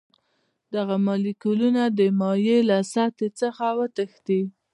دغه 0.73 0.95
مالیکولونه 1.05 1.83
د 1.97 1.99
مایع 2.19 2.59
له 2.69 2.77
سطحې 2.93 3.29
څخه 3.41 3.65
وتښتي. 3.79 4.41